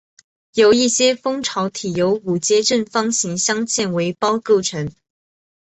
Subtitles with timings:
[0.55, 4.91] 有一些蜂巢体由五阶正方形镶嵌为胞构成